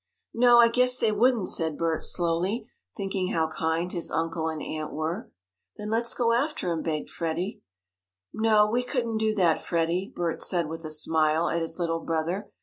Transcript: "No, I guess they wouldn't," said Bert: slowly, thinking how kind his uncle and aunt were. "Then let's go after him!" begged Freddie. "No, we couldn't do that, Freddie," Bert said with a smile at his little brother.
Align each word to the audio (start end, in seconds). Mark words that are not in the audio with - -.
"No, 0.33 0.57
I 0.57 0.67
guess 0.67 0.97
they 0.97 1.11
wouldn't," 1.11 1.47
said 1.49 1.77
Bert: 1.77 2.01
slowly, 2.01 2.67
thinking 2.97 3.27
how 3.31 3.47
kind 3.49 3.91
his 3.91 4.09
uncle 4.09 4.47
and 4.47 4.59
aunt 4.59 4.91
were. 4.93 5.29
"Then 5.77 5.91
let's 5.91 6.15
go 6.15 6.33
after 6.33 6.71
him!" 6.71 6.81
begged 6.81 7.11
Freddie. 7.11 7.61
"No, 8.33 8.67
we 8.67 8.81
couldn't 8.81 9.19
do 9.19 9.35
that, 9.35 9.63
Freddie," 9.63 10.11
Bert 10.15 10.41
said 10.41 10.65
with 10.69 10.83
a 10.85 10.89
smile 10.89 11.49
at 11.49 11.61
his 11.61 11.77
little 11.77 11.99
brother. 11.99 12.49